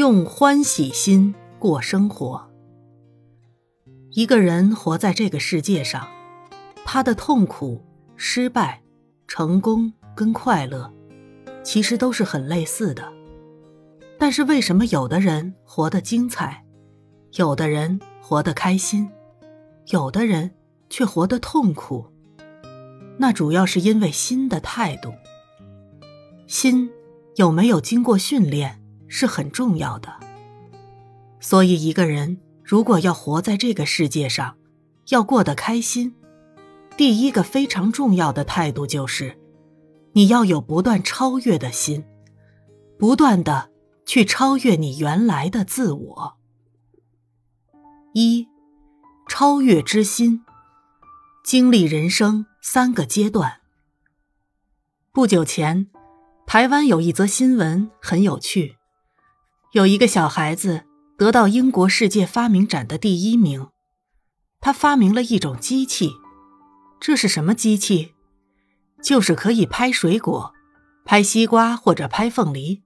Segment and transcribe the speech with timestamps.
[0.00, 2.50] 用欢喜心过生活。
[4.12, 6.08] 一个人活在这个世界上，
[6.86, 7.84] 他的痛苦、
[8.16, 8.82] 失败、
[9.28, 10.90] 成功跟快乐，
[11.62, 13.12] 其实都是很类似的。
[14.18, 16.64] 但是为什么有的人活得精彩，
[17.32, 19.06] 有的人活得开心，
[19.88, 20.50] 有的人
[20.88, 22.06] 却活得痛苦？
[23.18, 25.12] 那主要是因为心的态度。
[26.46, 26.90] 心
[27.36, 28.79] 有没有经过训练
[29.10, 30.10] 是很重要的。
[31.38, 32.40] 所以一个人。
[32.62, 34.56] 如果要活在这个世界上，
[35.08, 36.14] 要过得开心，
[36.96, 39.36] 第一个非常重要的态度就是，
[40.12, 42.04] 你要有不断超越的心，
[42.96, 43.72] 不断的
[44.06, 46.36] 去超越你原来的自我。
[48.14, 48.46] 一，
[49.28, 50.44] 超越之心，
[51.42, 53.62] 经历人生三个阶段。
[55.10, 55.88] 不久前，
[56.46, 58.76] 台湾有一则新闻很有趣，
[59.72, 60.84] 有一个小孩子。
[61.20, 63.68] 得到英国世界发明展的第一名，
[64.58, 66.12] 他发明了一种机器，
[66.98, 68.14] 这是什么机器？
[69.02, 70.54] 就是可以拍水果，
[71.04, 72.84] 拍西瓜或者拍凤梨，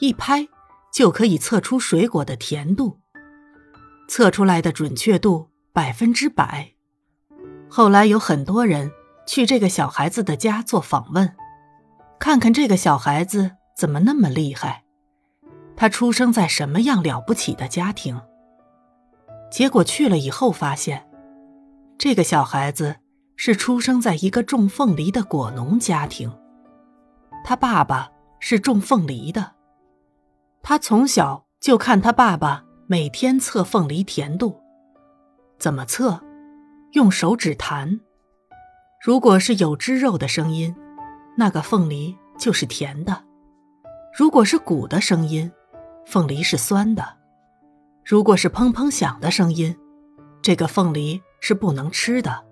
[0.00, 0.48] 一拍
[0.92, 2.98] 就可以测出水果的甜度，
[4.08, 6.72] 测出来的准确度百分之百。
[7.68, 8.90] 后来有很多人
[9.28, 11.36] 去这个小孩子的家做访问，
[12.18, 14.82] 看看这个小孩子怎么那么厉害。
[15.80, 18.20] 他出生在什么样了不起的家庭？
[19.50, 21.08] 结果去了以后发现，
[21.96, 22.96] 这个小孩子
[23.34, 26.30] 是出生在一个种凤梨的果农家庭，
[27.42, 29.52] 他爸爸是种凤梨的。
[30.62, 34.60] 他从小就看他爸爸每天测凤梨甜度，
[35.58, 36.20] 怎么测？
[36.92, 38.00] 用手指弹，
[39.02, 40.76] 如果是有汁肉的声音，
[41.38, 43.14] 那个凤梨就是甜的；
[44.14, 45.50] 如果是鼓的声音，
[46.06, 47.04] 凤梨是酸的，
[48.04, 49.76] 如果是砰砰响的声音，
[50.42, 52.44] 这个凤梨是不能吃的。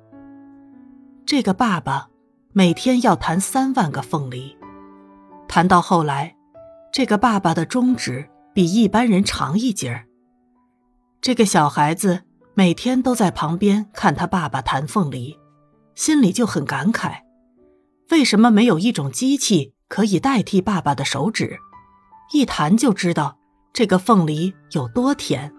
[1.27, 2.09] 这个爸爸
[2.53, 4.57] 每天要弹三万个凤梨，
[5.49, 6.37] 弹到后来，
[6.93, 10.05] 这个爸爸的中指比一般人长一截儿。
[11.21, 12.23] 这个小孩子
[12.55, 15.37] 每天都在旁边看他爸爸弹凤梨，
[15.95, 17.23] 心里就很感慨：
[18.11, 21.59] 为什么没有一种机器可以代替爸爸的手指，
[22.33, 23.38] 一弹就知道？
[23.73, 25.53] 这个凤梨有多甜？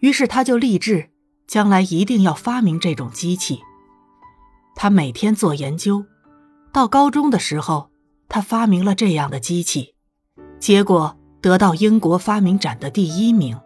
[0.00, 1.10] 于是他就立志，
[1.46, 3.60] 将来一定要发明这种机器。
[4.74, 6.04] 他每天做研究，
[6.72, 7.90] 到高中的时候，
[8.28, 9.94] 他发明了这样的机器，
[10.60, 13.58] 结果得到英国发明展的第一名。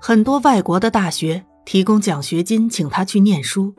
[0.00, 3.74] 很多外国的大学提供奖学金请他去念书，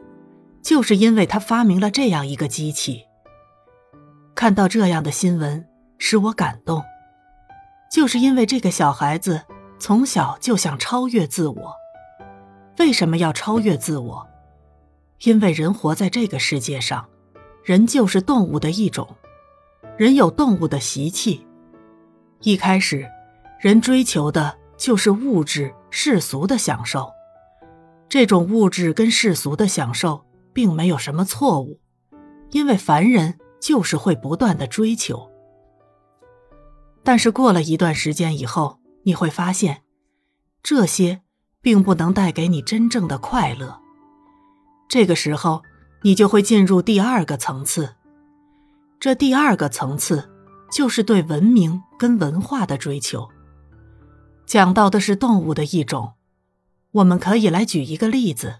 [0.61, 3.01] 就是因为他发明了这样一个机器。
[4.35, 5.65] 看到这样的新闻，
[5.97, 6.83] 使我感动。
[7.97, 9.41] 就是因为这个小孩子
[9.79, 11.75] 从小就想超越自我，
[12.77, 14.27] 为什么要超越自我？
[15.23, 17.09] 因为人活在这个世界上，
[17.63, 19.07] 人就是动物的一种，
[19.97, 21.43] 人有动物的习气。
[22.41, 23.09] 一开始，
[23.59, 27.11] 人追求的就是物质世俗的享受，
[28.07, 31.79] 这种物质跟世俗的享受并没有什么错误，
[32.51, 35.31] 因为凡人就是会不断的追求。
[37.07, 39.81] 但是过了一段时间以后，你会发现，
[40.61, 41.21] 这些
[41.61, 43.79] 并不能带给你真正的快乐。
[44.89, 45.63] 这个时候，
[46.01, 47.95] 你就会进入第二个层次。
[48.99, 50.29] 这第二个层次，
[50.69, 53.29] 就是对文明跟文化的追求。
[54.45, 56.15] 讲到的是动物的一种，
[56.91, 58.55] 我们可以来举一个例子。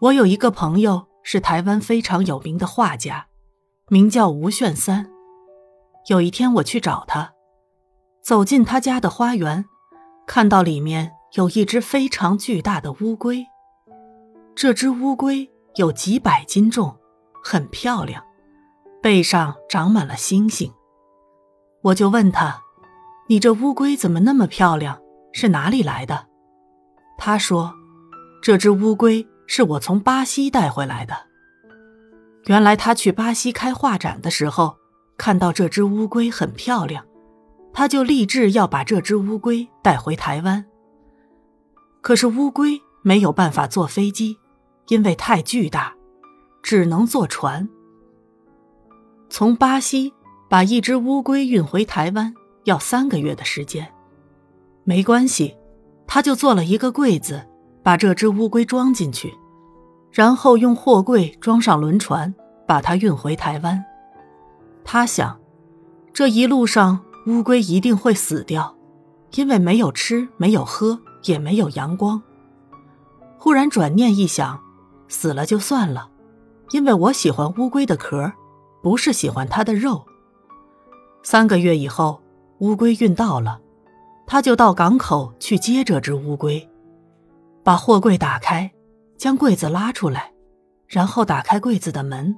[0.00, 3.26] 我有一个朋友是台湾非常有名的画家，
[3.88, 5.10] 名叫吴炫三。
[6.06, 7.32] 有一天我去找他，
[8.22, 9.64] 走进他家的花园，
[10.26, 13.46] 看到里面有一只非常巨大的乌龟。
[14.54, 16.94] 这只乌龟有几百斤重，
[17.42, 18.22] 很漂亮，
[19.02, 20.70] 背上长满了星星。
[21.80, 22.60] 我就问他
[23.28, 25.00] ：“你这乌龟怎么那么漂亮？
[25.32, 26.26] 是哪里来的？”
[27.16, 27.72] 他说
[28.42, 31.14] ：“这只乌龟是我从巴西带回来的。
[32.44, 34.76] 原来他去巴西开画展的时候。”
[35.16, 37.04] 看到这只乌龟很漂亮，
[37.72, 40.64] 他就立志要把这只乌龟带回台湾。
[42.00, 44.36] 可是乌龟没有办法坐飞机，
[44.88, 45.94] 因为太巨大，
[46.62, 47.68] 只能坐船。
[49.30, 50.12] 从巴西
[50.48, 52.34] 把一只乌龟运回台湾
[52.64, 53.90] 要三个月的时间。
[54.84, 55.56] 没关系，
[56.06, 57.42] 他就做了一个柜子，
[57.82, 59.32] 把这只乌龟装进去，
[60.12, 62.34] 然后用货柜装上轮船，
[62.66, 63.82] 把它运回台湾。
[64.84, 65.40] 他想，
[66.12, 68.76] 这一路上乌龟一定会死掉，
[69.34, 72.22] 因为没有吃，没有喝，也没有阳光。
[73.38, 74.60] 忽然转念一想，
[75.08, 76.10] 死了就算了，
[76.70, 78.32] 因为我喜欢乌龟的壳，
[78.82, 80.04] 不是喜欢它的肉。
[81.22, 82.20] 三个月以后，
[82.58, 83.60] 乌龟运到了，
[84.26, 86.70] 他就到港口去接这只乌龟，
[87.62, 88.70] 把货柜打开，
[89.16, 90.32] 将柜子拉出来，
[90.86, 92.36] 然后打开柜子的门。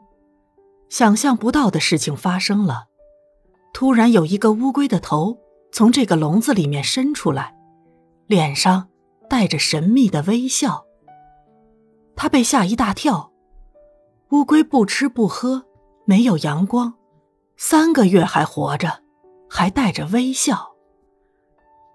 [0.88, 2.86] 想象不到的事情发生了，
[3.72, 5.38] 突然有一个乌龟的头
[5.72, 7.54] 从这个笼子里面伸出来，
[8.26, 8.88] 脸上
[9.28, 10.84] 带着神秘的微笑。
[12.14, 13.32] 他被吓一大跳，
[14.30, 15.66] 乌龟不吃不喝，
[16.04, 16.94] 没有阳光，
[17.56, 19.02] 三个月还活着，
[19.50, 20.72] 还带着微笑。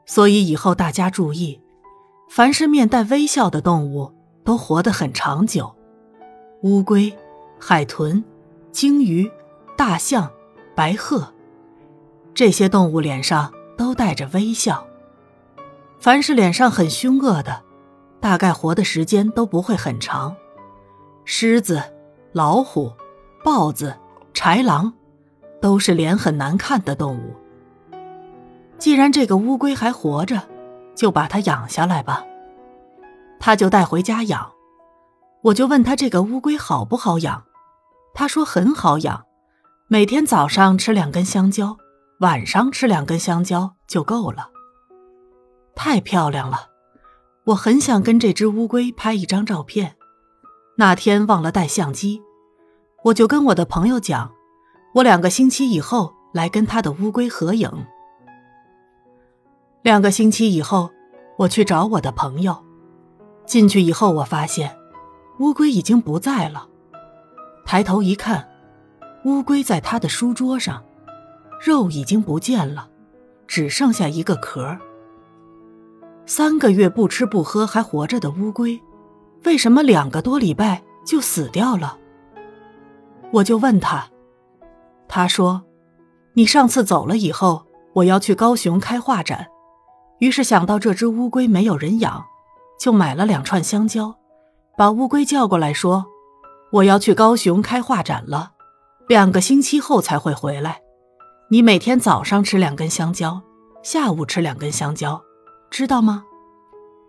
[0.06, 1.62] 所以以后大家注意，
[2.30, 5.74] 凡是面带微笑的动物都活得很长久，
[6.64, 7.12] 乌龟、
[7.58, 8.24] 海豚。
[8.72, 9.30] 鲸鱼、
[9.76, 10.32] 大象、
[10.76, 11.34] 白鹤，
[12.34, 14.88] 这些动物脸上都带着微笑。
[16.00, 17.62] 凡是脸上很凶恶的，
[18.20, 20.36] 大概活的时间都不会很长。
[21.26, 21.82] 狮子、
[22.32, 22.92] 老虎、
[23.44, 23.96] 豹子、
[24.34, 24.94] 豺狼，
[25.62, 27.36] 都是脸很难看的动物。
[28.78, 30.42] 既然这个乌龟还活着，
[30.96, 32.26] 就把它养下来吧。
[33.40, 34.52] 他就带回家养。
[35.42, 37.44] 我就问他这个乌龟好不好养。
[38.14, 39.26] 他说很好养，
[39.88, 41.78] 每天早上吃两根香蕉，
[42.20, 44.50] 晚上吃两根香蕉就够了。
[45.76, 46.68] 太漂亮了，
[47.46, 49.96] 我很想跟这只乌龟拍一张照片。
[50.78, 52.22] 那天忘了带相机，
[53.06, 54.32] 我就跟我的朋友讲，
[54.96, 57.70] 我两个星期以后来跟他的乌龟合影。
[59.82, 60.90] 两个星期以后，
[61.38, 62.64] 我去找我的朋友，
[63.46, 64.78] 进去以后我发现，
[65.40, 66.68] 乌龟已经不在了。
[67.72, 68.46] 抬头一看，
[69.24, 70.84] 乌龟在他的书桌上，
[71.62, 72.90] 肉已经不见了，
[73.48, 74.78] 只剩下一个壳。
[76.26, 78.78] 三个月不吃不喝还活着的乌龟，
[79.46, 81.98] 为什么两个多礼拜就死掉了？
[83.32, 84.06] 我就问他，
[85.08, 85.64] 他说
[86.36, 89.48] ：“你上次走了以后，我要去高雄开画展，
[90.20, 92.22] 于是想到这只乌龟没有人养，
[92.78, 94.14] 就买了两串香蕉，
[94.76, 96.08] 把乌龟叫过来说。”
[96.72, 98.54] 我要去高雄开画展了，
[99.08, 100.82] 两个星期后才会回来。
[101.50, 103.42] 你每天早上吃两根香蕉，
[103.84, 105.22] 下午吃两根香蕉，
[105.70, 106.24] 知道吗？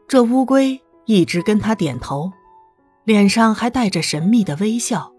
[0.09, 2.32] 这乌龟一直跟他点头，
[3.05, 5.12] 脸上还带着神秘的微笑。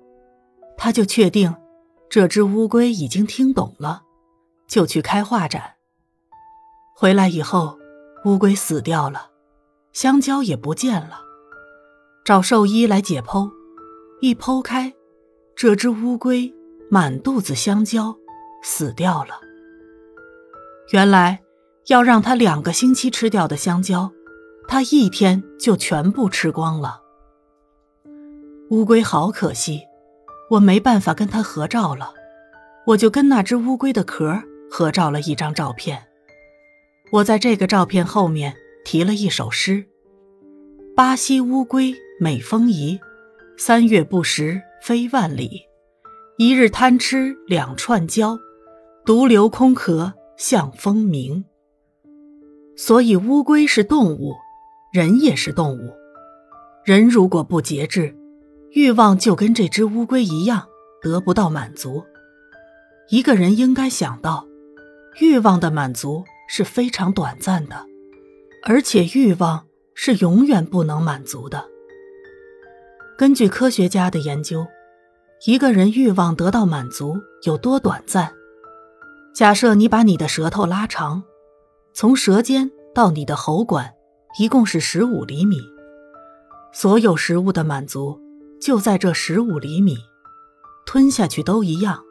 [0.78, 1.56] 他就确定，
[2.10, 4.02] 这只乌龟已经听懂了，
[4.68, 5.76] 就去开画展。
[6.94, 7.78] 回来以后，
[8.26, 9.30] 乌龟死掉了，
[9.94, 11.22] 香蕉也不见了，
[12.26, 13.50] 找兽医来解剖。
[14.24, 14.94] 一剖开，
[15.54, 16.50] 这只乌龟
[16.90, 18.16] 满肚子香蕉，
[18.64, 19.42] 死掉了。
[20.94, 21.42] 原来
[21.88, 24.14] 要让它两个星期吃掉的香蕉，
[24.66, 27.02] 它一天就全部吃光了。
[28.70, 29.82] 乌龟好可惜，
[30.52, 32.14] 我没办法跟它合照了，
[32.88, 34.42] 我就跟那只乌龟的壳
[34.72, 36.02] 合照了一张照片。
[37.12, 38.56] 我在这个照片后面
[38.86, 39.86] 提了一首诗
[40.96, 42.98] ：“巴西乌龟美风仪。”
[43.56, 45.62] 三月不食飞万里，
[46.38, 48.38] 一日贪吃两串蕉，
[49.06, 51.46] 独留空壳向风鸣。
[52.76, 54.34] 所以乌龟是动物，
[54.92, 55.94] 人也是动物。
[56.84, 58.16] 人如果不节制，
[58.72, 60.68] 欲望就跟这只乌龟一样，
[61.02, 62.04] 得不到满足。
[63.10, 64.48] 一个人应该想到，
[65.22, 67.86] 欲望的满足是非常短暂的，
[68.64, 71.70] 而且欲望是永远不能满足的。
[73.16, 74.66] 根据科学家的研究，
[75.46, 78.34] 一个人欲望得到满足有多短暂？
[79.36, 81.24] 假设你把你的舌头拉长，
[81.94, 83.94] 从舌尖到你的喉管，
[84.40, 85.58] 一共是十五厘米。
[86.74, 88.20] 所有食物的满足
[88.60, 89.96] 就在这十五厘米，
[90.88, 92.04] 吞下去都一样。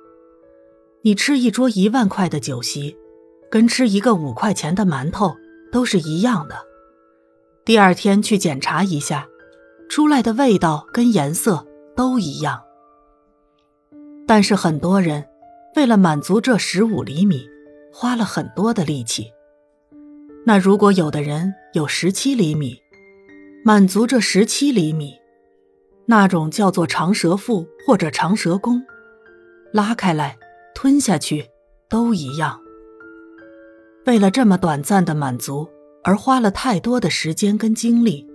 [1.02, 2.96] 你吃一桌一万块的酒席，
[3.50, 5.34] 跟吃一个五块钱的馒头
[5.72, 6.54] 都是一样的。
[7.64, 9.26] 第二天去检查一下。
[9.92, 12.62] 出来的味道跟颜色都一样，
[14.26, 15.22] 但是很多人
[15.76, 17.46] 为了满足这十五厘米，
[17.92, 19.30] 花了很多的力气。
[20.46, 22.74] 那如果有的人有十七厘米，
[23.66, 25.12] 满足这十七厘米，
[26.06, 28.82] 那种叫做长舌妇或者长舌公，
[29.74, 30.38] 拉开来
[30.74, 31.44] 吞下去
[31.90, 32.58] 都一样。
[34.06, 35.68] 为了这么短暂的满足
[36.02, 38.26] 而花了太多的时间跟精力。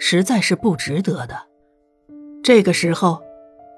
[0.00, 1.46] 实在是不值得的。
[2.42, 3.22] 这个时候，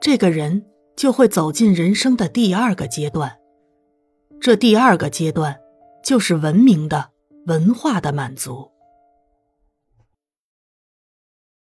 [0.00, 0.64] 这个人
[0.96, 3.36] 就会走进人生的第二个阶段。
[4.40, 5.58] 这第二个阶段
[6.02, 7.10] 就是文明的、
[7.46, 8.71] 文化的满足。